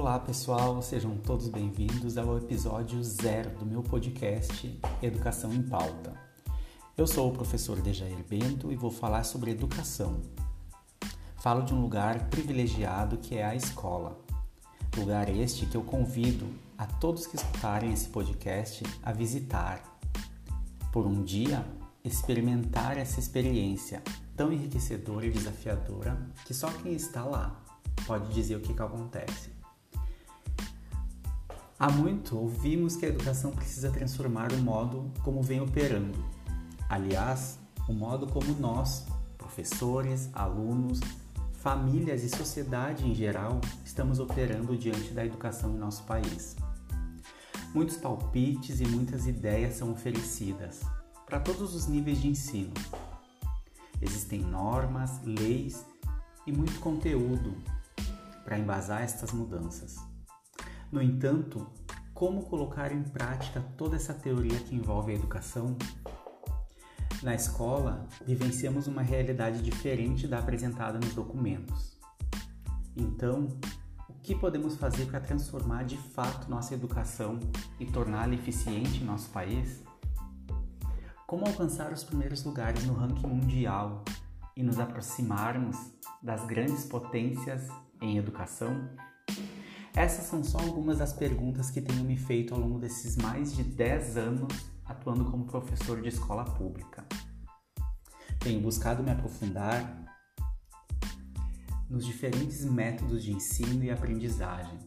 Olá 0.00 0.18
pessoal, 0.18 0.80
sejam 0.80 1.14
todos 1.18 1.48
bem-vindos 1.48 2.16
ao 2.16 2.38
episódio 2.38 3.04
zero 3.04 3.50
do 3.58 3.66
meu 3.66 3.82
podcast 3.82 4.80
Educação 5.02 5.52
em 5.52 5.62
Pauta. 5.62 6.14
Eu 6.96 7.06
sou 7.06 7.28
o 7.28 7.34
professor 7.34 7.78
Dejair 7.82 8.24
Bento 8.26 8.72
e 8.72 8.76
vou 8.76 8.90
falar 8.90 9.24
sobre 9.24 9.50
educação. 9.50 10.22
Falo 11.42 11.60
de 11.60 11.74
um 11.74 11.82
lugar 11.82 12.30
privilegiado 12.30 13.18
que 13.18 13.36
é 13.36 13.44
a 13.44 13.54
escola. 13.54 14.18
Lugar 14.96 15.28
este 15.28 15.66
que 15.66 15.76
eu 15.76 15.82
convido 15.82 16.46
a 16.78 16.86
todos 16.86 17.26
que 17.26 17.36
escutarem 17.36 17.92
esse 17.92 18.08
podcast 18.08 18.82
a 19.02 19.12
visitar. 19.12 19.82
Por 20.90 21.06
um 21.06 21.22
dia, 21.22 21.62
experimentar 22.02 22.96
essa 22.96 23.20
experiência 23.20 24.02
tão 24.34 24.50
enriquecedora 24.50 25.26
e 25.26 25.30
desafiadora 25.30 26.18
que 26.46 26.54
só 26.54 26.72
quem 26.72 26.94
está 26.94 27.22
lá 27.22 27.62
pode 28.06 28.32
dizer 28.32 28.56
o 28.56 28.60
que, 28.60 28.72
que 28.72 28.82
acontece. 28.82 29.59
Há 31.80 31.90
muito 31.90 32.36
ouvimos 32.36 32.94
que 32.94 33.06
a 33.06 33.08
educação 33.08 33.52
precisa 33.52 33.90
transformar 33.90 34.52
o 34.52 34.58
modo 34.58 35.10
como 35.24 35.42
vem 35.42 35.62
operando. 35.62 36.22
Aliás, 36.90 37.58
o 37.88 37.94
modo 37.94 38.26
como 38.26 38.52
nós, 38.60 39.06
professores, 39.38 40.28
alunos, 40.34 41.00
famílias 41.54 42.22
e 42.22 42.28
sociedade 42.28 43.08
em 43.08 43.14
geral, 43.14 43.62
estamos 43.82 44.18
operando 44.18 44.76
diante 44.76 45.14
da 45.14 45.24
educação 45.24 45.70
em 45.70 45.78
nosso 45.78 46.02
país. 46.02 46.54
Muitos 47.72 47.96
palpites 47.96 48.78
e 48.80 48.86
muitas 48.86 49.26
ideias 49.26 49.76
são 49.76 49.90
oferecidas 49.90 50.80
para 51.24 51.40
todos 51.40 51.74
os 51.74 51.86
níveis 51.86 52.20
de 52.20 52.28
ensino. 52.28 52.74
Existem 54.02 54.42
normas, 54.42 55.18
leis 55.24 55.82
e 56.46 56.52
muito 56.52 56.78
conteúdo 56.78 57.56
para 58.44 58.58
embasar 58.58 59.00
estas 59.00 59.32
mudanças. 59.32 60.09
No 60.92 61.00
entanto, 61.00 61.66
como 62.12 62.44
colocar 62.46 62.92
em 62.92 63.02
prática 63.02 63.64
toda 63.76 63.96
essa 63.96 64.12
teoria 64.12 64.58
que 64.58 64.74
envolve 64.74 65.12
a 65.12 65.14
educação? 65.14 65.76
Na 67.22 67.34
escola, 67.34 68.08
vivenciamos 68.26 68.86
uma 68.86 69.00
realidade 69.00 69.62
diferente 69.62 70.26
da 70.26 70.38
apresentada 70.38 70.98
nos 70.98 71.14
documentos. 71.14 71.96
Então, 72.96 73.48
o 74.08 74.14
que 74.14 74.34
podemos 74.34 74.76
fazer 74.76 75.06
para 75.06 75.20
transformar 75.20 75.84
de 75.84 75.96
fato 75.96 76.50
nossa 76.50 76.74
educação 76.74 77.38
e 77.78 77.86
torná-la 77.86 78.34
eficiente 78.34 79.00
em 79.00 79.04
nosso 79.04 79.30
país? 79.30 79.82
Como 81.26 81.46
alcançar 81.46 81.92
os 81.92 82.02
primeiros 82.02 82.42
lugares 82.42 82.84
no 82.84 82.94
ranking 82.94 83.28
mundial 83.28 84.04
e 84.56 84.62
nos 84.62 84.80
aproximarmos 84.80 85.76
das 86.20 86.44
grandes 86.46 86.84
potências 86.84 87.68
em 88.00 88.18
educação? 88.18 88.90
Essas 89.94 90.26
são 90.26 90.42
só 90.44 90.58
algumas 90.58 90.98
das 90.98 91.12
perguntas 91.12 91.70
que 91.70 91.80
tenho 91.80 92.04
me 92.04 92.16
feito 92.16 92.54
ao 92.54 92.60
longo 92.60 92.78
desses 92.78 93.16
mais 93.16 93.54
de 93.54 93.64
10 93.64 94.16
anos 94.16 94.70
atuando 94.84 95.24
como 95.24 95.44
professor 95.44 96.00
de 96.00 96.08
escola 96.08 96.44
pública. 96.44 97.04
Tenho 98.38 98.60
buscado 98.60 99.02
me 99.02 99.10
aprofundar 99.10 100.00
nos 101.88 102.06
diferentes 102.06 102.64
métodos 102.64 103.22
de 103.22 103.32
ensino 103.32 103.82
e 103.82 103.90
aprendizagem, 103.90 104.78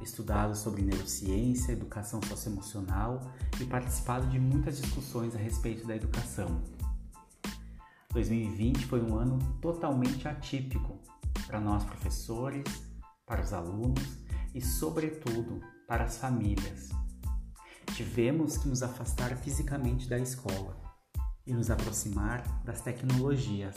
estudado 0.00 0.56
sobre 0.56 0.82
neurociência, 0.82 1.72
educação 1.72 2.20
socioemocional 2.22 3.32
e 3.60 3.64
participado 3.64 4.26
de 4.28 4.38
muitas 4.38 4.80
discussões 4.80 5.34
a 5.34 5.38
respeito 5.38 5.86
da 5.86 5.94
educação. 5.94 6.62
2020 8.12 8.86
foi 8.86 9.00
um 9.02 9.16
ano 9.16 9.38
totalmente 9.60 10.26
atípico 10.26 10.98
para 11.46 11.60
nós 11.60 11.84
professores, 11.84 12.64
para 13.24 13.42
os 13.42 13.52
alunos 13.52 14.27
e, 14.58 14.60
sobretudo, 14.60 15.60
para 15.86 16.04
as 16.04 16.18
famílias. 16.18 16.88
Tivemos 17.94 18.58
que 18.58 18.68
nos 18.68 18.82
afastar 18.82 19.36
fisicamente 19.36 20.08
da 20.08 20.18
escola 20.18 20.76
e 21.46 21.52
nos 21.52 21.70
aproximar 21.70 22.42
das 22.64 22.80
tecnologias, 22.80 23.76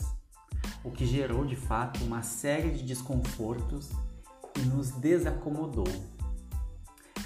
o 0.82 0.90
que 0.90 1.06
gerou 1.06 1.46
de 1.46 1.54
fato 1.54 2.02
uma 2.02 2.22
série 2.22 2.70
de 2.72 2.82
desconfortos 2.82 3.90
e 4.58 4.62
nos 4.62 4.90
desacomodou. 4.90 5.86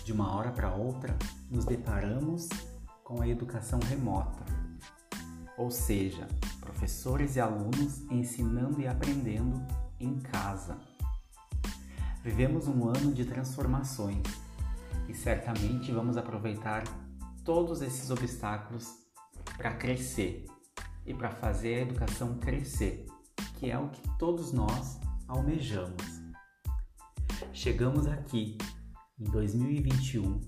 De 0.05 0.13
uma 0.13 0.37
hora 0.37 0.53
para 0.53 0.75
outra, 0.75 1.17
nos 1.51 1.65
deparamos 1.65 2.49
com 3.03 3.23
a 3.23 3.29
educação 3.29 3.81
remota, 3.81 4.45
ou 5.57 5.71
seja, 5.71 6.29
professores 6.61 7.37
e 7.37 7.41
alunos 7.41 8.03
ensinando 8.11 8.83
e 8.83 8.87
aprendendo 8.87 9.67
em 9.99 10.19
casa. 10.19 10.79
Vivemos 12.27 12.67
um 12.67 12.89
ano 12.89 13.15
de 13.15 13.25
transformações 13.25 14.21
e 15.09 15.15
certamente 15.15 15.93
vamos 15.93 16.17
aproveitar 16.17 16.83
todos 17.45 17.83
esses 17.83 18.11
obstáculos 18.11 18.93
para 19.57 19.73
crescer 19.75 20.45
e 21.07 21.15
para 21.15 21.31
fazer 21.31 21.77
a 21.77 21.83
educação 21.83 22.37
crescer, 22.39 23.07
que 23.55 23.71
é 23.71 23.79
o 23.79 23.91
que 23.91 24.03
todos 24.19 24.53
nós 24.53 24.99
almejamos. 25.29 26.03
Chegamos 27.53 28.09
aqui 28.09 28.59
em 29.21 29.31
2021 29.31 30.41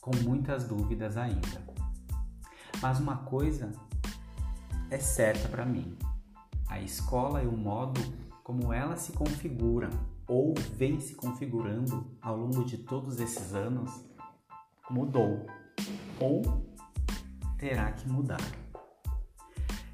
com 0.00 0.12
muitas 0.22 0.68
dúvidas 0.68 1.16
ainda. 1.16 1.66
Mas 2.80 3.00
uma 3.00 3.16
coisa 3.16 3.72
é 4.88 5.00
certa 5.00 5.48
para 5.48 5.66
mim: 5.66 5.98
a 6.68 6.78
escola 6.80 7.42
e 7.42 7.48
o 7.48 7.56
modo 7.56 8.00
como 8.44 8.72
ela 8.72 8.96
se 8.96 9.10
configura 9.10 9.90
ou 10.28 10.54
vem 10.76 11.00
se 11.00 11.14
configurando 11.14 12.14
ao 12.20 12.36
longo 12.36 12.62
de 12.64 12.76
todos 12.76 13.18
esses 13.18 13.54
anos 13.54 13.90
mudou 14.90 15.46
ou 16.20 16.42
terá 17.56 17.90
que 17.92 18.06
mudar. 18.06 18.40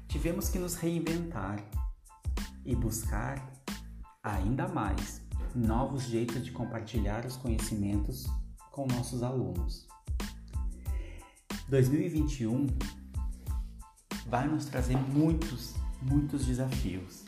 Tivemos 0.09 0.49
que 0.49 0.59
nos 0.59 0.75
reinventar 0.75 1.63
e 2.65 2.75
buscar 2.75 3.51
ainda 4.21 4.67
mais 4.67 5.21
novos 5.55 6.03
jeitos 6.03 6.43
de 6.43 6.51
compartilhar 6.51 7.25
os 7.25 7.37
conhecimentos 7.37 8.25
com 8.71 8.85
nossos 8.87 9.23
alunos. 9.23 9.87
2021 11.69 12.67
vai 14.27 14.47
nos 14.47 14.65
trazer 14.65 14.97
muitos, 14.97 15.73
muitos 16.01 16.45
desafios 16.45 17.24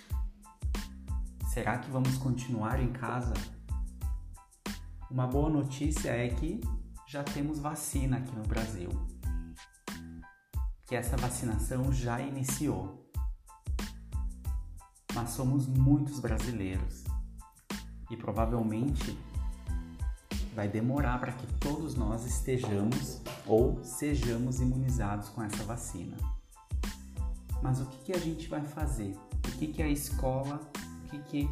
Será 1.58 1.80
que 1.80 1.90
vamos 1.90 2.16
continuar 2.20 2.80
em 2.80 2.94
casa? 2.94 3.34
Uma 5.10 5.26
boa 5.26 5.50
notícia 5.50 6.12
é 6.12 6.30
que 6.30 6.62
já 7.08 7.24
temos 7.24 7.58
vacina 7.58 8.18
aqui 8.18 8.32
no 8.36 8.44
Brasil. 8.44 8.92
Que 10.86 10.96
essa 10.96 11.18
vacinação 11.18 11.92
já 11.92 12.22
iniciou. 12.22 13.10
Mas 15.16 15.32
somos 15.32 15.66
muitos 15.66 16.20
brasileiros 16.20 17.04
e 18.12 18.16
provavelmente 18.16 19.18
vai 20.54 20.68
demorar 20.68 21.20
para 21.20 21.32
que 21.32 21.48
todos 21.56 21.96
nós 21.96 22.24
estejamos 22.24 23.20
ou 23.48 23.84
sejamos 23.84 24.62
imunizados 24.62 25.30
com 25.30 25.42
essa 25.42 25.64
vacina. 25.64 26.18
Mas 27.64 27.82
o 27.82 27.88
que, 27.88 27.98
que 28.04 28.12
a 28.12 28.20
gente 28.20 28.48
vai 28.48 28.64
fazer? 28.64 29.18
O 29.44 29.58
que, 29.58 29.66
que 29.66 29.82
a 29.82 29.90
escola 29.90 30.62
que, 31.08 31.20
que 31.20 31.50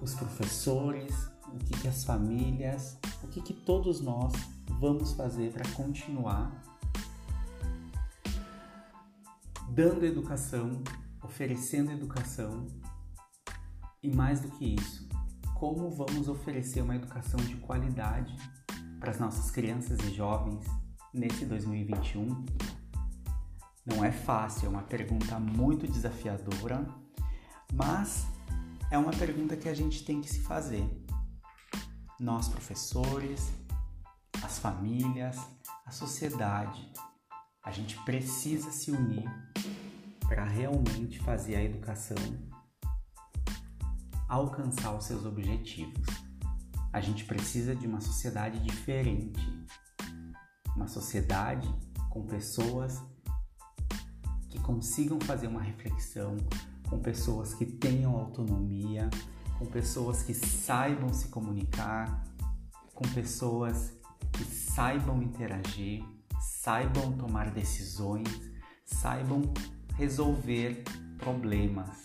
os 0.00 0.14
professores, 0.14 1.30
o 1.48 1.58
que, 1.58 1.80
que 1.80 1.88
as 1.88 2.04
famílias, 2.04 2.98
o 3.22 3.28
que, 3.28 3.40
que 3.40 3.52
todos 3.52 4.00
nós 4.00 4.32
vamos 4.78 5.12
fazer 5.12 5.52
para 5.52 5.68
continuar 5.70 6.52
dando 9.70 10.04
educação, 10.04 10.82
oferecendo 11.22 11.90
educação 11.90 12.66
e 14.02 14.14
mais 14.14 14.40
do 14.40 14.48
que 14.50 14.74
isso, 14.74 15.08
como 15.54 15.90
vamos 15.90 16.28
oferecer 16.28 16.82
uma 16.82 16.94
educação 16.94 17.40
de 17.40 17.56
qualidade 17.56 18.36
para 19.00 19.10
as 19.10 19.18
nossas 19.18 19.50
crianças 19.50 19.98
e 20.00 20.14
jovens 20.14 20.64
nesse 21.12 21.46
2021? 21.46 22.44
Não 23.86 24.04
é 24.04 24.12
fácil, 24.12 24.66
é 24.66 24.68
uma 24.68 24.82
pergunta 24.82 25.38
muito 25.38 25.86
desafiadora 25.86 26.86
mas 27.74 28.26
é 28.90 28.96
uma 28.96 29.10
pergunta 29.10 29.56
que 29.56 29.68
a 29.68 29.74
gente 29.74 30.04
tem 30.04 30.20
que 30.20 30.30
se 30.30 30.40
fazer. 30.40 30.88
Nós, 32.18 32.48
professores, 32.48 33.52
as 34.42 34.58
famílias, 34.58 35.36
a 35.84 35.90
sociedade, 35.90 36.92
a 37.62 37.72
gente 37.72 37.96
precisa 38.04 38.70
se 38.70 38.90
unir 38.90 39.24
para 40.28 40.44
realmente 40.44 41.18
fazer 41.18 41.56
a 41.56 41.62
educação 41.62 42.16
alcançar 44.28 44.94
os 44.94 45.04
seus 45.04 45.24
objetivos. 45.24 46.06
A 46.92 47.00
gente 47.00 47.24
precisa 47.24 47.74
de 47.74 47.86
uma 47.86 48.00
sociedade 48.00 48.60
diferente, 48.60 49.40
uma 50.76 50.86
sociedade 50.86 51.68
com 52.10 52.24
pessoas 52.26 53.02
que 54.48 54.60
consigam 54.60 55.18
fazer 55.20 55.48
uma 55.48 55.60
reflexão, 55.60 56.36
com 56.88 56.98
pessoas 56.98 57.54
que 57.54 57.66
tenham 57.66 58.16
autonomia, 58.16 59.08
com 59.58 59.66
pessoas 59.66 60.22
que 60.22 60.34
saibam 60.34 61.12
se 61.12 61.28
comunicar, 61.28 62.24
com 62.94 63.06
pessoas 63.08 63.92
que 64.32 64.44
saibam 64.44 65.22
interagir, 65.22 66.04
saibam 66.40 67.12
tomar 67.12 67.50
decisões, 67.50 68.28
saibam 68.84 69.42
resolver 69.96 70.84
problemas. 71.18 72.02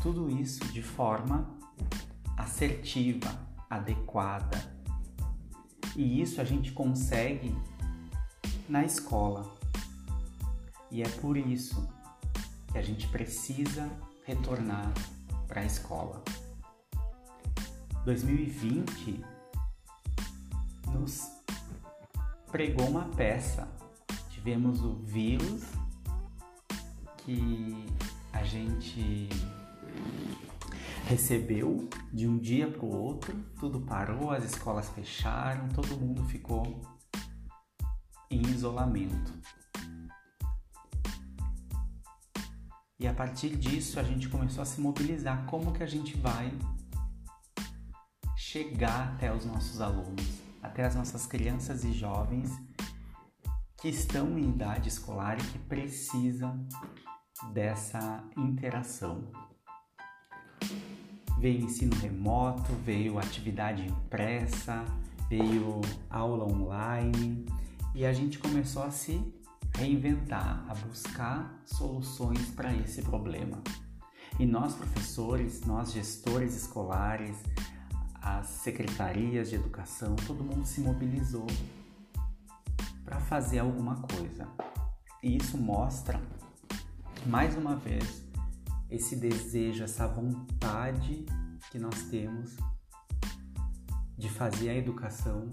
Tudo 0.00 0.30
isso 0.30 0.64
de 0.72 0.82
forma 0.82 1.58
assertiva, 2.36 3.28
adequada. 3.68 4.76
E 5.96 6.20
isso 6.22 6.40
a 6.40 6.44
gente 6.44 6.72
consegue 6.72 7.54
na 8.68 8.84
escola. 8.84 9.56
E 10.90 11.02
é 11.02 11.08
por 11.08 11.36
isso 11.36 11.88
que 12.78 12.80
a 12.80 12.82
gente 12.82 13.08
precisa 13.08 13.90
retornar 14.24 14.92
para 15.48 15.62
a 15.62 15.64
escola. 15.64 16.22
2020 18.04 19.24
nos 20.92 21.28
pregou 22.52 22.86
uma 22.88 23.06
peça. 23.16 23.68
Tivemos 24.30 24.80
o 24.84 24.94
vírus 24.94 25.64
que 27.18 27.84
a 28.32 28.44
gente 28.44 29.28
recebeu 31.06 31.88
de 32.12 32.28
um 32.28 32.38
dia 32.38 32.70
para 32.70 32.84
o 32.84 32.94
outro, 32.94 33.34
tudo 33.58 33.80
parou, 33.80 34.30
as 34.30 34.44
escolas 34.44 34.88
fecharam, 34.90 35.68
todo 35.70 35.96
mundo 35.96 36.24
ficou 36.26 36.80
em 38.30 38.40
isolamento. 38.42 39.32
E 43.00 43.06
a 43.06 43.14
partir 43.14 43.56
disso 43.56 44.00
a 44.00 44.02
gente 44.02 44.28
começou 44.28 44.60
a 44.60 44.66
se 44.66 44.80
mobilizar 44.80 45.46
como 45.46 45.72
que 45.72 45.84
a 45.84 45.86
gente 45.86 46.16
vai 46.16 46.52
chegar 48.36 49.14
até 49.14 49.32
os 49.32 49.44
nossos 49.44 49.80
alunos, 49.80 50.42
até 50.60 50.84
as 50.84 50.96
nossas 50.96 51.24
crianças 51.24 51.84
e 51.84 51.92
jovens 51.92 52.50
que 53.80 53.88
estão 53.88 54.36
em 54.36 54.48
idade 54.48 54.88
escolar 54.88 55.38
e 55.38 55.44
que 55.44 55.58
precisam 55.60 56.66
dessa 57.52 58.24
interação. 58.36 59.30
Veio 61.38 61.66
ensino 61.66 61.94
remoto, 61.98 62.72
veio 62.84 63.16
atividade 63.16 63.86
impressa, 63.86 64.84
veio 65.28 65.80
aula 66.10 66.44
online 66.44 67.46
e 67.94 68.04
a 68.04 68.12
gente 68.12 68.40
começou 68.40 68.82
a 68.82 68.90
se 68.90 69.22
reinventar, 69.78 70.64
a 70.68 70.74
buscar 70.74 71.62
soluções 71.64 72.50
para 72.50 72.74
esse 72.74 73.00
problema. 73.02 73.62
E 74.38 74.44
nós, 74.44 74.74
professores, 74.74 75.62
nós, 75.62 75.92
gestores 75.92 76.54
escolares, 76.56 77.36
as 78.20 78.46
secretarias 78.46 79.48
de 79.48 79.54
educação, 79.54 80.16
todo 80.26 80.44
mundo 80.44 80.66
se 80.66 80.80
mobilizou 80.80 81.46
para 83.04 83.20
fazer 83.20 83.60
alguma 83.60 83.96
coisa. 84.02 84.48
E 85.22 85.36
isso 85.36 85.56
mostra, 85.56 86.20
mais 87.26 87.56
uma 87.56 87.76
vez, 87.76 88.24
esse 88.90 89.16
desejo, 89.16 89.84
essa 89.84 90.06
vontade 90.06 91.24
que 91.70 91.78
nós 91.78 92.02
temos 92.04 92.56
de 94.16 94.28
fazer 94.28 94.70
a 94.70 94.74
educação 94.74 95.50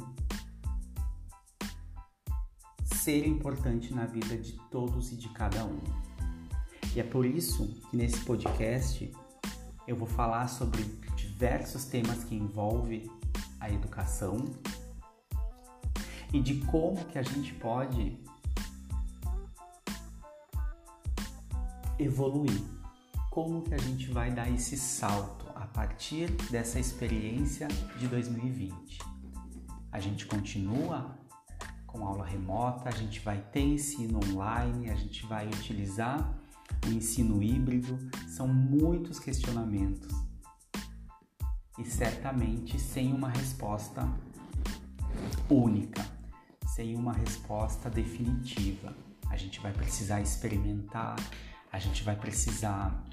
ser 3.06 3.28
importante 3.28 3.94
na 3.94 4.08
vida 4.08 4.36
de 4.36 4.54
todos 4.72 5.12
e 5.12 5.16
de 5.16 5.30
cada 5.30 5.64
um. 5.64 5.80
E 6.96 7.00
é 7.00 7.04
por 7.04 7.24
isso 7.24 7.68
que 7.88 7.96
nesse 7.96 8.20
podcast 8.22 9.12
eu 9.88 9.96
vou 9.96 10.08
falar 10.08 10.48
sobre 10.48 10.82
diversos 11.16 11.86
temas 11.86 12.24
que 12.24 12.34
envolvem 12.34 13.08
a 13.60 13.70
educação 13.70 14.44
e 16.34 16.42
de 16.42 16.62
como 16.66 17.06
que 17.06 17.20
a 17.20 17.22
gente 17.22 17.54
pode 17.54 18.18
evoluir. 22.00 22.60
Como 23.30 23.62
que 23.62 23.76
a 23.76 23.78
gente 23.78 24.10
vai 24.10 24.32
dar 24.32 24.50
esse 24.50 24.76
salto 24.78 25.46
a 25.54 25.68
partir 25.68 26.32
dessa 26.50 26.80
experiência 26.80 27.68
de 28.00 28.08
2020? 28.08 28.98
A 29.92 30.00
gente 30.00 30.26
continua 30.26 31.24
com 31.96 32.06
aula 32.06 32.26
remota, 32.26 32.90
a 32.90 32.92
gente 32.92 33.22
vai 33.22 33.38
ter 33.38 33.62
ensino 33.62 34.20
online, 34.30 34.90
a 34.90 34.96
gente 34.96 35.26
vai 35.26 35.48
utilizar 35.48 36.38
o 36.86 36.90
ensino 36.90 37.42
híbrido, 37.42 37.98
são 38.28 38.48
muitos 38.48 39.18
questionamentos 39.18 40.14
e 41.80 41.86
certamente 41.86 42.78
sem 42.78 43.14
uma 43.14 43.30
resposta 43.30 44.08
única, 45.50 46.06
sem 46.68 46.96
uma 46.96 47.14
resposta 47.14 47.90
definitiva. 47.90 48.96
A 49.30 49.38
gente 49.38 49.60
vai 49.62 49.72
precisar 49.72 50.22
experimentar, 50.22 51.16
a 51.72 51.80
gente 51.80 52.04
vai 52.04 52.16
precisar 52.16 53.04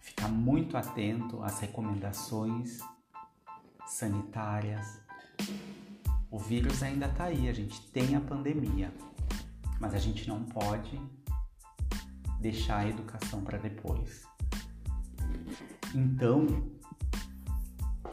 ficar 0.00 0.28
muito 0.28 0.76
atento 0.76 1.42
às 1.42 1.60
recomendações 1.60 2.80
sanitárias. 3.86 5.03
O 6.34 6.38
vírus 6.40 6.82
ainda 6.82 7.06
está 7.06 7.26
aí, 7.26 7.48
a 7.48 7.52
gente 7.52 7.80
tem 7.92 8.16
a 8.16 8.20
pandemia, 8.20 8.92
mas 9.78 9.94
a 9.94 9.98
gente 9.98 10.26
não 10.28 10.42
pode 10.42 11.00
deixar 12.40 12.78
a 12.78 12.88
educação 12.88 13.40
para 13.44 13.56
depois. 13.56 14.26
Então, 15.94 16.44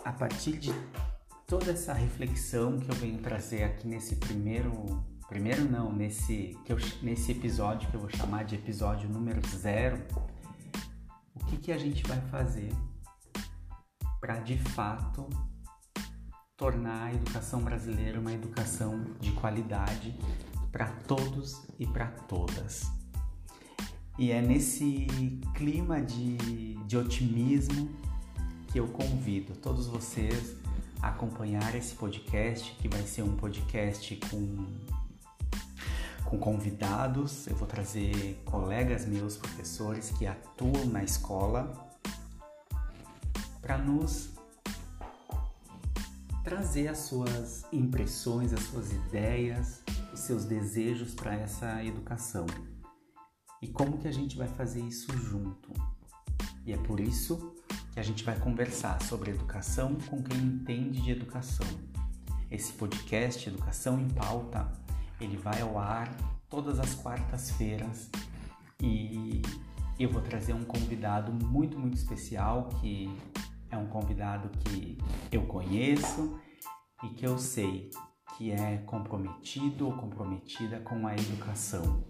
a 0.05 0.13
partir 0.13 0.59
de 0.59 0.71
toda 1.47 1.71
essa 1.71 1.93
reflexão 1.93 2.79
que 2.79 2.91
eu 2.91 2.95
venho 2.95 3.17
trazer 3.23 3.63
aqui 3.63 3.87
nesse 3.87 4.17
primeiro, 4.17 5.03
primeiro 5.27 5.65
não, 5.65 5.91
nesse, 5.91 6.55
que 6.63 6.73
eu, 6.73 6.77
nesse 7.01 7.31
episódio 7.31 7.89
que 7.89 7.95
eu 7.95 8.01
vou 8.01 8.09
chamar 8.11 8.45
de 8.45 8.53
episódio 8.53 9.09
número 9.09 9.41
zero, 9.47 9.99
o 11.33 11.43
que, 11.45 11.57
que 11.57 11.71
a 11.71 11.77
gente 11.79 12.03
vai 12.03 12.21
fazer 12.27 12.71
para 14.19 14.37
de 14.41 14.59
fato 14.59 15.27
tornar 16.61 17.05
a 17.07 17.13
educação 17.15 17.59
brasileira 17.63 18.19
uma 18.19 18.31
educação 18.31 19.03
de 19.19 19.31
qualidade 19.31 20.15
para 20.71 20.85
todos 21.07 21.59
e 21.79 21.87
para 21.87 22.05
todas. 22.05 22.83
E 24.15 24.29
é 24.29 24.39
nesse 24.43 25.07
clima 25.55 25.99
de, 25.99 26.75
de 26.85 26.95
otimismo 26.95 27.89
que 28.67 28.79
eu 28.79 28.87
convido 28.89 29.55
todos 29.55 29.87
vocês 29.87 30.55
a 31.01 31.07
acompanhar 31.07 31.73
esse 31.73 31.95
podcast, 31.95 32.71
que 32.79 32.87
vai 32.87 33.01
ser 33.07 33.23
um 33.23 33.35
podcast 33.35 34.15
com, 34.29 34.67
com 36.25 36.37
convidados. 36.37 37.47
Eu 37.47 37.55
vou 37.55 37.67
trazer 37.67 38.39
colegas 38.45 39.07
meus, 39.07 39.35
professores 39.35 40.11
que 40.11 40.27
atuam 40.27 40.85
na 40.85 41.03
escola, 41.03 41.89
para 43.63 43.79
nos 43.79 44.40
trazer 46.51 46.89
as 46.89 46.97
suas 46.97 47.63
impressões, 47.71 48.51
as 48.51 48.59
suas 48.63 48.91
ideias, 48.91 49.81
os 50.11 50.19
seus 50.19 50.43
desejos 50.43 51.13
para 51.13 51.33
essa 51.33 51.81
educação. 51.81 52.45
E 53.61 53.69
como 53.69 53.97
que 53.97 54.05
a 54.05 54.11
gente 54.11 54.37
vai 54.37 54.49
fazer 54.49 54.81
isso 54.81 55.17
junto? 55.17 55.71
E 56.65 56.73
é 56.73 56.77
por 56.77 56.99
isso 56.99 57.55
que 57.93 58.01
a 58.01 58.03
gente 58.03 58.25
vai 58.25 58.37
conversar 58.37 59.01
sobre 59.01 59.31
educação 59.31 59.95
com 60.09 60.21
quem 60.21 60.39
entende 60.39 61.01
de 61.01 61.11
educação. 61.11 61.65
Esse 62.51 62.73
podcast 62.73 63.47
Educação 63.47 63.97
em 63.97 64.09
Pauta, 64.09 64.69
ele 65.21 65.37
vai 65.37 65.61
ao 65.61 65.79
ar 65.79 66.13
todas 66.49 66.81
as 66.81 66.93
quartas-feiras 66.95 68.09
e 68.83 69.41
eu 69.97 70.09
vou 70.09 70.21
trazer 70.21 70.51
um 70.51 70.65
convidado 70.65 71.31
muito, 71.31 71.79
muito 71.79 71.95
especial 71.95 72.67
que 72.81 73.09
é 73.71 73.77
um 73.77 73.87
convidado 73.87 74.49
que 74.59 74.97
eu 75.31 75.45
conheço 75.47 76.39
e 77.03 77.09
que 77.09 77.25
eu 77.25 77.39
sei 77.39 77.89
que 78.37 78.51
é 78.51 78.77
comprometido 78.77 79.87
ou 79.87 79.93
comprometida 79.93 80.79
com 80.79 81.07
a 81.07 81.13
educação. 81.13 82.03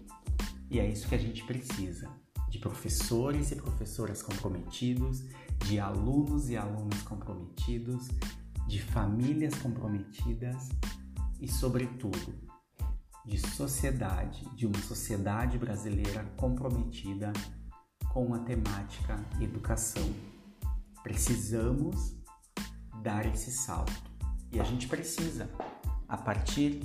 E 0.70 0.78
é 0.78 0.88
isso 0.88 1.08
que 1.08 1.14
a 1.14 1.18
gente 1.18 1.44
precisa: 1.44 2.10
de 2.48 2.58
professores 2.58 3.52
e 3.52 3.56
professoras 3.56 4.22
comprometidos, 4.22 5.24
de 5.66 5.78
alunos 5.78 6.50
e 6.50 6.56
alunas 6.56 7.02
comprometidos, 7.02 8.08
de 8.66 8.80
famílias 8.80 9.54
comprometidas 9.56 10.68
e, 11.40 11.48
sobretudo, 11.48 12.34
de 13.24 13.38
sociedade, 13.38 14.44
de 14.56 14.66
uma 14.66 14.78
sociedade 14.78 15.58
brasileira 15.58 16.24
comprometida 16.36 17.32
com 18.12 18.34
a 18.34 18.38
temática 18.40 19.24
educação. 19.40 20.31
Precisamos 21.02 22.16
dar 23.02 23.26
esse 23.26 23.50
salto 23.50 23.92
e 24.52 24.60
a 24.60 24.64
gente 24.64 24.86
precisa, 24.86 25.50
a 26.08 26.16
partir 26.16 26.80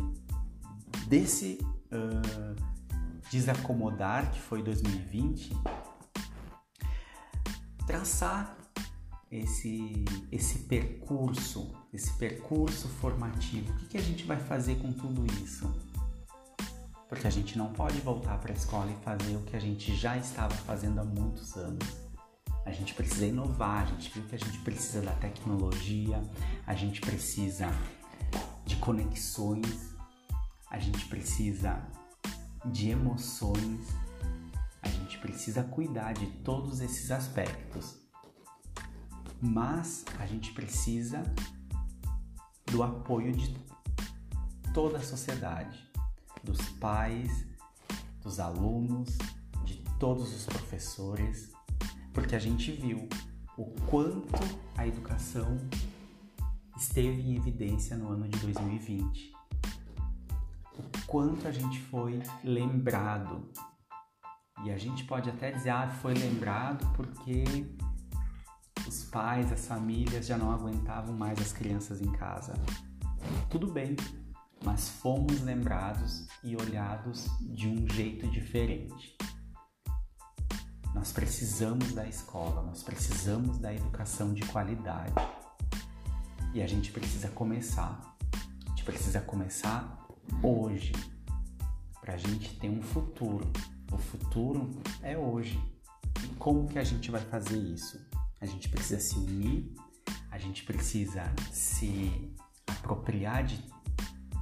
desse 1.07 1.59
uh, 1.91 2.55
desacomodar, 3.29 4.31
que 4.31 4.39
foi 4.39 4.63
2020, 4.63 5.51
traçar 7.85 8.57
esse, 9.31 10.05
esse 10.31 10.59
percurso, 10.59 11.75
esse 11.93 12.13
percurso 12.13 12.87
formativo. 12.87 13.71
O 13.73 13.75
que, 13.75 13.85
que 13.87 13.97
a 13.97 14.01
gente 14.01 14.23
vai 14.23 14.39
fazer 14.39 14.75
com 14.75 14.91
tudo 14.91 15.25
isso? 15.43 15.69
Porque 17.09 17.27
a 17.27 17.29
gente 17.29 17.57
não 17.57 17.71
pode 17.71 17.99
voltar 17.99 18.37
para 18.39 18.51
a 18.51 18.55
escola 18.55 18.91
e 18.91 18.95
fazer 19.03 19.35
o 19.35 19.41
que 19.43 19.55
a 19.55 19.59
gente 19.59 19.95
já 19.95 20.17
estava 20.17 20.53
fazendo 20.53 20.99
há 20.99 21.03
muitos 21.03 21.55
anos. 21.55 22.06
A 22.67 22.71
gente 22.73 22.93
precisa 22.93 23.25
inovar, 23.25 23.83
a 23.83 23.85
gente 23.85 24.09
viu 24.09 24.23
que 24.23 24.35
a 24.35 24.37
gente 24.37 24.59
precisa 24.59 25.01
da 25.01 25.13
tecnologia, 25.13 26.21
a 26.65 26.75
gente 26.75 26.99
precisa 26.99 27.65
de 28.65 28.75
conexões, 28.75 29.95
a 30.69 30.77
gente 30.77 31.05
precisa 31.05 31.81
de 32.65 32.89
emoções, 32.89 33.87
a 34.81 34.89
gente 34.89 35.17
precisa 35.19 35.63
cuidar 35.63 36.11
de 36.11 36.25
todos 36.43 36.81
esses 36.81 37.09
aspectos. 37.09 37.95
Mas 39.41 40.03
a 40.19 40.25
gente 40.25 40.51
precisa 40.51 41.23
do 42.69 42.83
apoio 42.83 43.31
de 43.31 43.57
toda 44.73 44.97
a 44.97 45.01
sociedade, 45.01 45.89
dos 46.43 46.59
pais, 46.71 47.45
dos 48.21 48.41
alunos, 48.41 49.17
de 49.63 49.81
todos 49.97 50.35
os 50.35 50.45
professores, 50.45 51.55
porque 52.17 52.35
a 52.35 52.39
gente 52.39 52.71
viu 52.71 53.07
o 53.55 53.65
quanto 53.85 54.43
a 54.75 54.87
educação 54.87 55.55
esteve 56.75 57.21
em 57.21 57.35
evidência 57.35 57.95
no 57.95 58.11
ano 58.11 58.27
de 58.27 58.39
2020. 58.39 59.31
O 60.79 61.05
quanto 61.05 61.47
a 61.47 61.51
gente 61.51 61.79
foi 61.79 62.19
lembrado. 62.43 63.47
E 64.65 64.71
a 64.71 64.77
gente 64.79 65.03
pode 65.03 65.29
até 65.29 65.51
dizer, 65.51 65.69
ah, 65.69 65.91
foi 66.01 66.15
lembrado 66.15 66.91
porque 66.95 67.43
os 68.87 69.03
pais, 69.03 69.51
as 69.51 69.67
famílias 69.67 70.25
já 70.25 70.39
não 70.39 70.51
aguentavam 70.51 71.15
mais 71.15 71.39
as 71.39 71.53
crianças 71.53 72.01
em 72.01 72.11
casa. 72.13 72.55
Tudo 73.47 73.71
bem, 73.71 73.95
mas 74.65 74.89
fomos 74.89 75.39
lembrados 75.43 76.27
e 76.43 76.55
olhados 76.55 77.27
de 77.41 77.67
um 77.67 77.87
jeito 77.87 78.27
diferente. 78.27 79.16
Nós 80.97 81.11
precisamos 81.11 81.93
da 81.93 82.07
escola, 82.07 82.63
nós 82.63 82.81
precisamos 82.81 83.59
da 83.59 83.71
educação 83.71 84.33
de 84.33 84.41
qualidade. 84.47 85.13
E 86.55 86.59
a 86.59 86.65
gente 86.65 86.91
precisa 86.91 87.27
começar. 87.29 88.17
A 88.65 88.69
gente 88.69 88.83
precisa 88.83 89.21
começar 89.21 90.07
hoje, 90.41 90.91
para 92.01 92.15
a 92.15 92.17
gente 92.17 92.57
ter 92.57 92.69
um 92.69 92.81
futuro. 92.81 93.47
O 93.91 93.97
futuro 93.99 94.71
é 95.03 95.15
hoje. 95.15 95.61
E 96.23 96.27
como 96.39 96.67
que 96.67 96.79
a 96.79 96.83
gente 96.83 97.11
vai 97.11 97.21
fazer 97.21 97.59
isso? 97.59 98.03
A 98.41 98.47
gente 98.47 98.67
precisa 98.67 98.99
se 98.99 99.19
unir, 99.19 99.71
a 100.31 100.39
gente 100.39 100.63
precisa 100.63 101.31
se 101.51 102.35
apropriar 102.65 103.43
de 103.43 103.63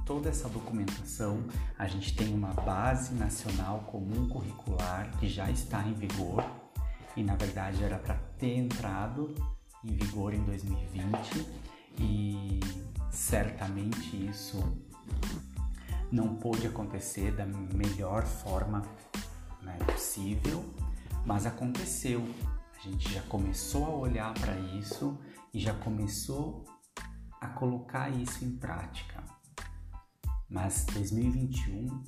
toda 0.06 0.30
essa 0.30 0.48
documentação. 0.48 1.44
A 1.78 1.86
gente 1.86 2.16
tem 2.16 2.32
uma 2.32 2.54
base 2.54 3.12
nacional 3.14 3.80
comum 3.80 4.28
curricular 4.28 5.10
que 5.18 5.28
já 5.28 5.50
está 5.50 5.82
em 5.82 5.92
vigor 5.92 6.42
e 7.16 7.22
na 7.22 7.34
verdade 7.34 7.82
era 7.82 7.98
para 7.98 8.14
ter 8.38 8.56
entrado 8.56 9.34
em 9.84 9.92
vigor 9.92 10.32
em 10.32 10.42
2020 10.44 11.46
e 11.98 12.60
certamente 13.10 14.28
isso 14.28 14.62
não 16.10 16.36
pôde 16.36 16.66
acontecer 16.66 17.32
da 17.32 17.44
melhor 17.44 18.24
forma 18.24 18.82
né, 19.60 19.76
possível, 19.92 20.64
mas 21.24 21.44
aconteceu 21.44 22.24
a 22.78 22.88
gente 22.88 23.12
já 23.12 23.22
começou 23.22 23.86
a 23.86 23.90
olhar 23.90 24.34
para 24.34 24.54
isso 24.78 25.18
e 25.52 25.58
já 25.58 25.74
começou 25.74 26.64
a 27.40 27.48
colocar 27.48 28.10
isso 28.10 28.44
em 28.44 28.56
prática. 28.56 29.24
Mas 30.48 30.84
2021 30.86 32.04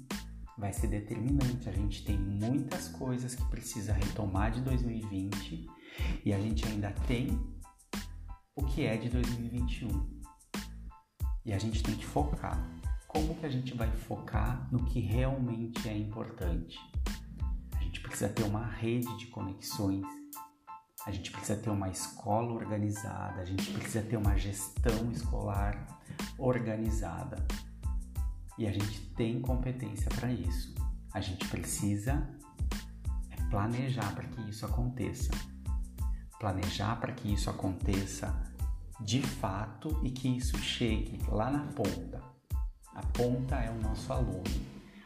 vai 0.57 0.73
ser 0.73 0.89
determinante. 0.89 1.69
A 1.69 1.73
gente 1.73 2.05
tem 2.05 2.19
muitas 2.19 2.89
coisas 2.89 3.35
que 3.35 3.45
precisa 3.47 3.93
retomar 3.93 4.51
de 4.51 4.61
2020 4.63 5.67
e 6.25 6.33
a 6.33 6.41
gente 6.41 6.67
ainda 6.67 6.91
tem 7.07 7.39
o 8.55 8.65
que 8.65 8.85
é 8.85 8.97
de 8.97 9.09
2021. 9.09 10.19
E 11.45 11.53
a 11.53 11.59
gente 11.59 11.83
tem 11.83 11.95
que 11.95 12.05
focar. 12.05 12.59
Como 13.07 13.35
que 13.37 13.47
a 13.47 13.49
gente 13.49 13.75
vai 13.75 13.91
focar 13.91 14.69
no 14.71 14.85
que 14.85 15.01
realmente 15.01 15.89
é 15.89 15.97
importante? 15.97 16.79
A 17.75 17.83
gente 17.83 18.01
precisa 18.01 18.29
ter 18.29 18.43
uma 18.43 18.67
rede 18.67 19.17
de 19.17 19.27
conexões 19.29 20.05
a 21.09 21.11
gente 21.11 21.31
precisa 21.31 21.59
ter 21.59 21.71
uma 21.71 21.89
escola 21.89 22.53
organizada, 22.53 23.41
a 23.41 23.45
gente 23.45 23.73
precisa 23.73 24.03
ter 24.03 24.19
uma 24.19 24.37
gestão 24.37 25.11
escolar 25.11 25.99
organizada. 26.37 27.47
E 28.59 28.67
a 28.67 28.73
gente 28.73 29.01
tem 29.15 29.41
competência 29.41 30.11
para 30.11 30.33
isso. 30.33 30.75
A 31.13 31.21
gente 31.21 31.47
precisa 31.47 32.29
é 33.31 33.37
planejar 33.49 34.13
para 34.15 34.25
que 34.25 34.51
isso 34.51 34.67
aconteça. 34.67 35.31
Planejar 36.41 36.97
para 36.97 37.13
que 37.13 37.33
isso 37.33 37.49
aconteça 37.49 38.35
de 39.01 39.23
fato 39.23 39.99
e 40.03 40.11
que 40.11 40.29
isso 40.29 40.59
chegue 40.59 41.21
lá 41.29 41.51
na 41.51 41.65
ponta. 41.73 42.21
A 42.95 43.03
ponta 43.07 43.55
é 43.57 43.71
o 43.71 43.81
nosso 43.81 44.13
aluno, 44.13 44.43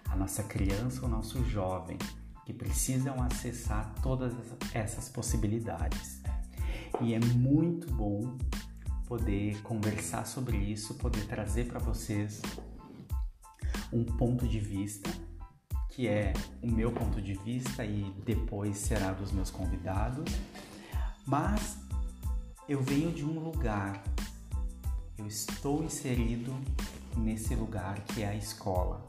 a 0.09 0.17
nossa 0.17 0.43
criança, 0.43 1.05
o 1.05 1.09
nosso 1.09 1.45
jovem, 1.45 1.99
que 2.47 2.55
precisam 2.55 3.23
acessar 3.23 3.93
todas 4.03 4.33
essas 4.73 5.11
possibilidades. 5.11 6.23
E 7.03 7.13
é 7.13 7.21
muito 7.21 7.93
bom 7.93 8.39
poder 9.07 9.61
conversar 9.61 10.27
sobre 10.27 10.57
isso, 10.57 10.95
poder 10.95 11.27
trazer 11.27 11.67
para 11.67 11.79
vocês 11.79 12.41
um 13.93 14.05
ponto 14.05 14.47
de 14.49 14.59
vista 14.59 15.11
que 15.93 16.09
é 16.09 16.33
o 16.63 16.67
meu 16.67 16.91
ponto 16.91 17.21
de 17.21 17.35
vista 17.35 17.85
e 17.85 18.11
depois 18.25 18.79
será 18.79 19.13
dos 19.13 19.31
meus 19.31 19.51
convidados. 19.51 20.25
Mas 21.27 21.77
eu 22.67 22.83
venho 22.83 23.13
de 23.13 23.25
um 23.25 23.39
lugar, 23.39 24.03
eu 25.19 25.27
estou 25.27 25.85
inserido 25.85 26.55
nesse 27.17 27.55
lugar 27.55 28.01
que 28.05 28.23
é 28.23 28.29
a 28.29 28.35
escola 28.35 29.07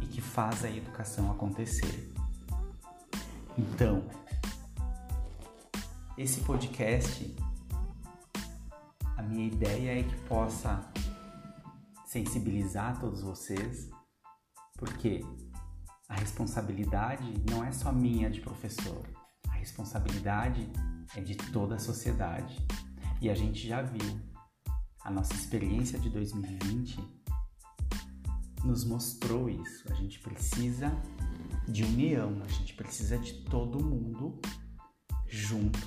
e 0.00 0.06
que 0.06 0.20
faz 0.20 0.64
a 0.64 0.70
educação 0.70 1.30
acontecer. 1.30 2.12
Então, 3.58 4.04
esse 6.16 6.40
podcast, 6.40 7.34
a 9.16 9.22
minha 9.22 9.46
ideia 9.46 9.98
é 9.98 10.02
que 10.04 10.16
possa 10.28 10.88
sensibilizar 12.14 13.00
todos 13.00 13.22
vocês, 13.22 13.90
porque 14.78 15.20
a 16.08 16.14
responsabilidade 16.14 17.42
não 17.50 17.64
é 17.64 17.72
só 17.72 17.90
minha 17.90 18.30
de 18.30 18.40
professor, 18.40 19.04
a 19.48 19.54
responsabilidade 19.54 20.70
é 21.16 21.20
de 21.20 21.34
toda 21.34 21.74
a 21.74 21.78
sociedade. 21.78 22.56
E 23.20 23.28
a 23.28 23.34
gente 23.34 23.66
já 23.66 23.82
viu, 23.82 24.20
a 25.02 25.10
nossa 25.10 25.34
experiência 25.34 25.98
de 25.98 26.08
2020 26.08 27.00
nos 28.64 28.84
mostrou 28.84 29.50
isso. 29.50 29.90
A 29.90 29.94
gente 29.94 30.20
precisa 30.20 30.92
de 31.66 31.82
união, 31.82 32.40
a 32.44 32.48
gente 32.48 32.74
precisa 32.74 33.18
de 33.18 33.42
todo 33.44 33.84
mundo 33.84 34.40
junto 35.26 35.80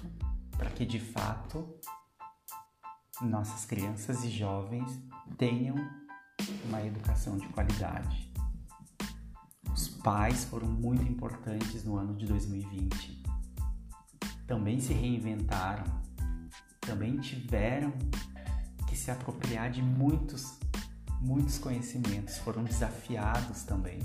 para 0.58 0.70
que 0.72 0.86
de 0.86 1.00
fato 1.00 1.80
nossas 3.22 3.64
crianças 3.64 4.26
e 4.26 4.30
jovens 4.30 4.92
tenham 5.38 5.76
uma 6.66 6.82
educação 6.86 7.38
de 7.38 7.48
qualidade. 7.50 8.32
Os 9.74 9.88
pais 9.88 10.46
foram 10.46 10.68
muito 10.68 11.04
importantes 11.04 11.84
no 11.84 11.98
ano 11.98 12.16
de 12.16 12.26
2020. 12.26 13.24
Também 14.46 14.80
se 14.80 14.94
reinventaram, 14.94 15.86
também 16.82 17.18
tiveram 17.18 17.92
que 18.88 18.96
se 18.96 19.12
apropriar 19.12 19.70
de 19.70 19.82
muitos, 19.82 20.58
muitos 21.20 21.58
conhecimentos, 21.58 22.38
foram 22.38 22.64
desafiados 22.64 23.64
também 23.64 24.00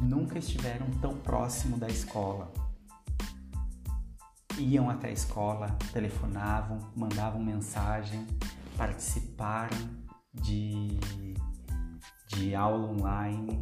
nunca 0.00 0.38
estiveram 0.38 0.90
tão 1.00 1.16
próximo 1.16 1.76
da 1.76 1.88
escola. 1.88 2.50
Iam 4.58 4.90
até 4.90 5.08
a 5.08 5.12
escola, 5.12 5.76
telefonavam, 5.92 6.78
mandavam 6.96 7.42
mensagem, 7.42 8.26
participaram 8.76 9.76
de, 10.32 10.98
de 12.28 12.54
aula 12.54 12.88
online, 12.88 13.60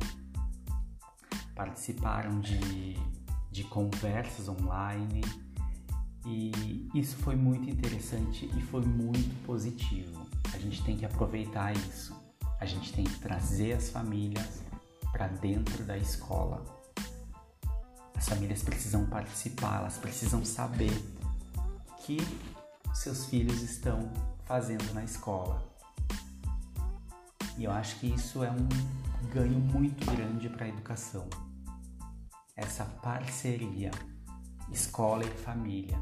participaram 1.54 2.40
de, 2.40 2.94
de 3.50 3.64
conversas 3.64 4.48
online 4.48 5.22
e 6.24 6.88
isso 6.94 7.16
foi 7.16 7.36
muito 7.36 7.70
interessante 7.70 8.50
e 8.56 8.62
foi 8.62 8.82
muito 8.82 9.34
positivo. 9.46 10.26
A 10.52 10.58
gente 10.58 10.82
tem 10.84 10.96
que 10.96 11.04
aproveitar 11.04 11.74
isso. 11.74 12.14
A 12.60 12.66
gente 12.66 12.92
tem 12.92 13.04
que 13.04 13.18
trazer 13.20 13.72
as 13.72 13.88
famílias 13.88 14.62
para 15.12 15.28
dentro 15.28 15.84
da 15.84 15.96
escola. 15.96 16.64
As 18.14 18.28
famílias 18.28 18.62
precisam 18.62 19.06
participar, 19.06 19.78
elas 19.78 19.96
precisam 19.96 20.44
saber 20.44 20.92
que 22.04 22.18
seus 22.92 23.26
filhos 23.26 23.62
estão 23.62 24.12
fazendo 24.44 24.92
na 24.92 25.04
escola. 25.04 25.67
E 27.58 27.64
eu 27.64 27.72
acho 27.72 27.96
que 27.96 28.06
isso 28.06 28.44
é 28.44 28.50
um 28.52 28.68
ganho 29.32 29.58
muito 29.58 30.06
grande 30.14 30.48
para 30.48 30.66
a 30.66 30.68
educação. 30.68 31.28
Essa 32.54 32.84
parceria 32.84 33.90
escola 34.70 35.24
e 35.24 35.30
família 35.30 36.00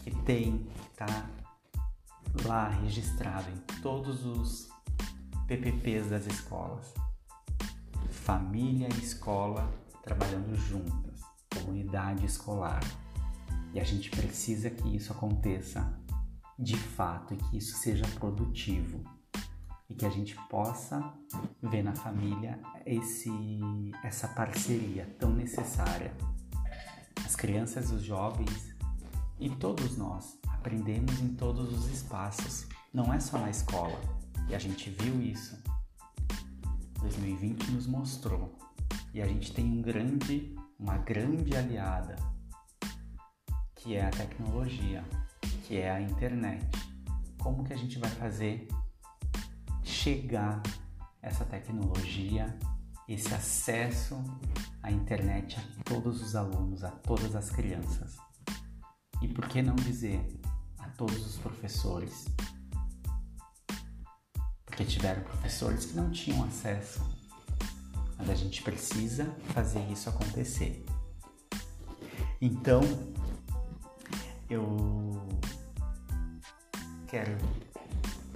que 0.00 0.10
tem, 0.24 0.64
que 0.64 0.88
está 0.90 1.30
lá 2.44 2.68
registrado 2.68 3.48
em 3.48 3.80
todos 3.80 4.26
os 4.26 4.68
PPPs 5.46 6.10
das 6.10 6.26
escolas. 6.26 6.92
Família 8.10 8.88
e 8.92 8.98
escola 8.98 9.72
trabalhando 10.02 10.56
juntas, 10.56 11.20
comunidade 11.54 12.26
escolar. 12.26 12.82
E 13.72 13.78
a 13.78 13.84
gente 13.84 14.10
precisa 14.10 14.68
que 14.68 14.96
isso 14.96 15.12
aconteça 15.12 15.96
de 16.58 16.76
fato 16.76 17.34
e 17.34 17.36
que 17.36 17.58
isso 17.58 17.76
seja 17.76 18.04
produtivo 18.18 19.21
e 19.92 19.94
que 19.94 20.06
a 20.06 20.10
gente 20.10 20.34
possa 20.48 21.12
ver 21.62 21.82
na 21.82 21.94
família 21.94 22.58
esse, 22.86 23.30
essa 24.02 24.26
parceria 24.26 25.04
tão 25.18 25.30
necessária. 25.30 26.16
As 27.26 27.36
crianças, 27.36 27.90
os 27.90 28.02
jovens 28.02 28.74
e 29.38 29.50
todos 29.50 29.98
nós 29.98 30.38
aprendemos 30.48 31.20
em 31.20 31.34
todos 31.34 31.70
os 31.70 31.90
espaços, 31.92 32.66
não 32.92 33.12
é 33.12 33.20
só 33.20 33.38
na 33.38 33.50
escola. 33.50 34.00
E 34.48 34.54
a 34.54 34.58
gente 34.58 34.88
viu 34.88 35.20
isso. 35.20 35.62
2020 37.00 37.70
nos 37.72 37.86
mostrou. 37.86 38.58
E 39.12 39.20
a 39.20 39.26
gente 39.26 39.52
tem 39.52 39.66
um 39.66 39.82
grande, 39.82 40.56
uma 40.78 40.96
grande 40.96 41.54
aliada, 41.54 42.16
que 43.74 43.94
é 43.94 44.06
a 44.06 44.10
tecnologia, 44.10 45.04
que 45.64 45.76
é 45.76 45.90
a 45.90 46.00
internet. 46.00 46.64
Como 47.38 47.62
que 47.62 47.74
a 47.74 47.76
gente 47.76 47.98
vai 47.98 48.10
fazer 48.10 48.66
chegar 50.02 50.62
essa 51.20 51.44
tecnologia, 51.44 52.56
esse 53.08 53.32
acesso 53.34 54.22
à 54.82 54.90
internet 54.90 55.58
a 55.58 55.82
todos 55.84 56.20
os 56.20 56.34
alunos, 56.34 56.82
a 56.82 56.90
todas 56.90 57.36
as 57.36 57.50
crianças? 57.50 58.16
E 59.20 59.28
por 59.28 59.46
que 59.46 59.62
não 59.62 59.76
dizer 59.76 60.20
todos 60.96 61.26
os 61.26 61.36
professores. 61.38 62.26
Porque 64.64 64.84
tiveram 64.84 65.22
professores 65.22 65.86
que 65.86 65.94
não 65.94 66.10
tinham 66.10 66.44
acesso. 66.44 67.00
Mas 68.16 68.30
a 68.30 68.34
gente 68.34 68.62
precisa 68.62 69.24
fazer 69.48 69.80
isso 69.90 70.08
acontecer. 70.08 70.84
Então, 72.40 72.80
eu 74.48 75.10
quero 77.08 77.36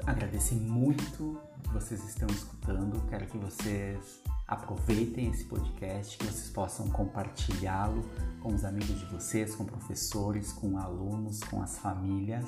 agradecer 0.04 0.56
muito 0.56 1.40
vocês 1.76 2.02
estão 2.08 2.26
escutando. 2.28 3.06
Quero 3.06 3.26
que 3.26 3.36
vocês 3.36 4.22
aproveitem 4.48 5.28
esse 5.30 5.44
podcast, 5.44 6.16
que 6.16 6.24
vocês 6.24 6.48
possam 6.48 6.88
compartilhá-lo 6.88 8.02
com 8.40 8.54
os 8.54 8.64
amigos 8.64 8.98
de 8.98 9.04
vocês, 9.06 9.54
com 9.54 9.66
professores, 9.66 10.54
com 10.54 10.78
alunos, 10.78 11.40
com 11.40 11.62
as 11.62 11.76
famílias 11.76 12.46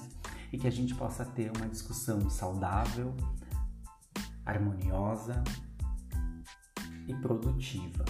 e 0.51 0.57
que 0.57 0.67
a 0.67 0.71
gente 0.71 0.95
possa 0.95 1.27
ter 1.27 1.55
uma 1.55 1.69
discussão 1.69 2.31
saudável, 2.31 3.15
harmoniosa 4.47 5.45
e 7.07 7.15
produtiva. 7.17 8.07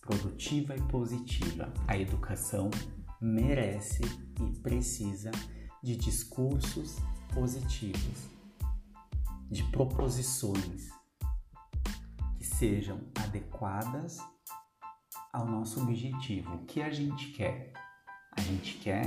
Produtiva 0.00 0.74
e 0.74 0.82
positiva. 0.82 1.72
A 1.86 1.96
educação 1.96 2.70
merece 3.20 4.02
e 4.40 4.50
precisa 4.58 5.30
de 5.80 5.94
discursos 5.94 6.96
positivos, 7.32 8.31
de 9.52 9.62
proposições 9.64 10.88
sejam 12.40 13.00
adequadas 13.22 14.18
ao 15.30 15.46
nosso 15.46 15.82
objetivo. 15.82 16.54
O 16.54 16.64
que 16.64 16.80
a 16.80 16.90
gente 16.90 17.32
quer? 17.32 17.70
A 18.34 18.40
gente 18.40 18.78
quer 18.78 19.04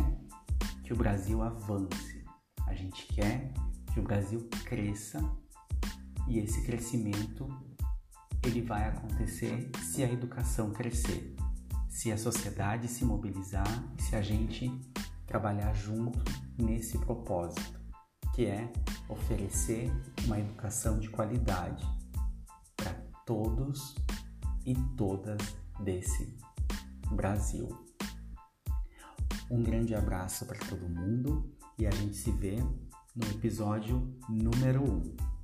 que 0.83 0.93
o 0.93 0.95
Brasil 0.95 1.41
avance, 1.41 2.23
a 2.67 2.75
gente 2.75 3.07
quer 3.07 3.51
que 3.91 3.99
o 3.99 4.03
Brasil 4.03 4.47
cresça 4.65 5.19
e 6.27 6.37
esse 6.37 6.63
crescimento 6.63 7.47
ele 8.45 8.61
vai 8.61 8.87
acontecer 8.87 9.71
se 9.81 10.03
a 10.03 10.11
educação 10.11 10.71
crescer, 10.71 11.35
se 11.89 12.11
a 12.11 12.17
sociedade 12.19 12.87
se 12.87 13.03
mobilizar 13.03 13.65
e 13.97 14.03
se 14.03 14.15
a 14.15 14.21
gente 14.21 14.71
trabalhar 15.25 15.73
junto 15.73 16.23
nesse 16.55 16.99
propósito, 16.99 17.79
que 18.35 18.45
é 18.45 18.71
oferecer 19.09 19.91
uma 20.25 20.39
educação 20.39 20.99
de 20.99 21.09
qualidade 21.09 21.85
todos 23.25 23.95
e 24.65 24.75
todas 24.95 25.37
desse 25.79 26.37
Brasil. 27.11 27.67
Um 29.49 29.61
grande 29.61 29.93
abraço 29.93 30.45
para 30.45 30.59
todo 30.59 30.87
mundo 30.87 31.51
e 31.77 31.85
a 31.85 31.91
gente 31.91 32.15
se 32.15 32.31
vê 32.31 32.55
no 33.15 33.27
episódio 33.31 34.15
número 34.29 34.83
1. 34.83 34.85
Um. 34.85 35.34